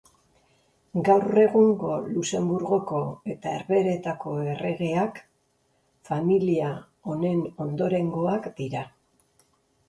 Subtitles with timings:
[1.07, 3.01] Gaur egungo Luxenburgoko
[3.33, 5.21] eta Herbehereetako erregeak
[6.11, 6.73] familia
[7.13, 8.85] honen ondorengoak dira.